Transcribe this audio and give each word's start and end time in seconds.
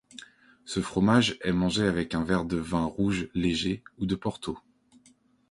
Ce 0.65 0.79
fromage 0.79 1.37
est 1.43 1.51
mangé 1.53 1.83
avec 1.85 2.15
un 2.15 2.23
verre 2.23 2.43
de 2.45 2.57
vin 2.57 2.85
rouge 2.85 3.29
léger 3.35 3.83
ou 3.99 4.07
de 4.07 4.15
Porto. 4.15 4.57